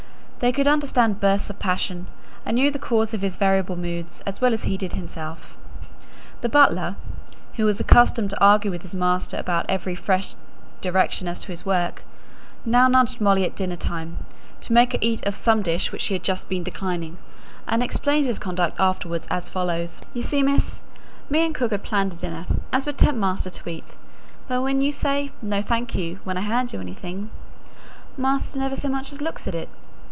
[0.41, 2.07] They could understand bursts of passion,
[2.47, 5.55] and knew the cause of his variable moods as well as he did himself.
[6.41, 6.95] The butler,
[7.57, 10.33] who was accustomed to argue with his master about every fresh
[10.81, 12.03] direction as to his work,
[12.65, 14.25] now nudged Molly at dinner time
[14.61, 17.19] to make her eat of some dish which she had just been declining,
[17.67, 20.81] and explained his conduct afterwards as follows: "You see, miss,
[21.29, 23.95] me and cook had planned a dinner as would tempt master to eat;
[24.47, 27.29] but when you say, 'No, thank you,' when I hand you anything,
[28.17, 29.69] master never so much as looks at it.